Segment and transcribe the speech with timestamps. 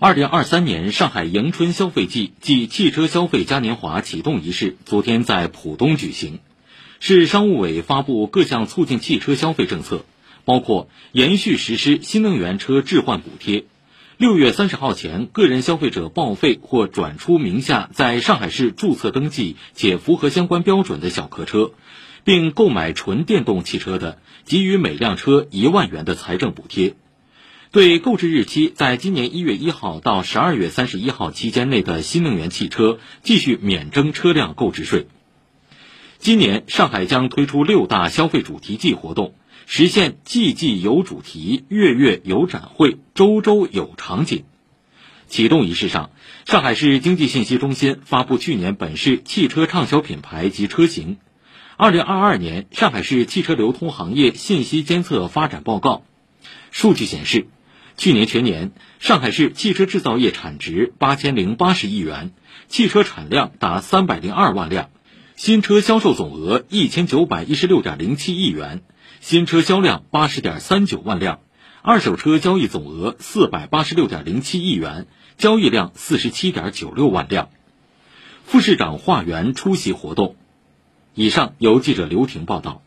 [0.00, 6.38] 二零二三年上海迎春消费季暨汽车消费嘉年华启动仪式昨天在浦东举行。
[7.00, 10.04] 市商务委发布各项促进汽车消费政策，
[10.44, 13.64] 包括延续实施新能源车置换补贴，
[14.18, 21.72] 六月三十号前个人消费者报废或转出名下在上海市注册登记且符合相关标准的小客车，
[22.22, 26.94] 并购买纯电动汽车的，给予每辆车一万元的财政补贴。
[27.70, 35.06] 对购置日期在今年一月一号到十二月三十一号期间内的新能源汽车，继续免征车辆购置税。
[36.18, 39.34] 今年上海将推出六大消费主题季活动，
[39.66, 44.44] 实现季季有主题、月月有展会、周周有场景。
[45.26, 46.10] 启动仪式上，
[46.46, 51.18] 上海市经济信息中心发布去年本市汽车畅销品牌及车型，
[51.76, 56.02] 二零二二年上海市汽车流通行业信息监测发展报告。
[56.70, 57.46] 数据显示。
[57.98, 58.70] 去年全年，
[59.00, 62.30] 上海市汽车制造业产值八千零八十亿元，
[62.68, 64.90] 汽车产量达三百零二万辆，
[65.34, 68.82] 新车销售总额一千九百一十六点零七亿元，
[69.20, 71.40] 新车销量八十点三九万辆，
[71.82, 77.48] 二手车交易总额四百八十六点零七亿元，交易量四十七点九六万辆。
[78.44, 80.36] 副市长华元出席活动。
[81.14, 82.80] 以上由记者刘婷报道。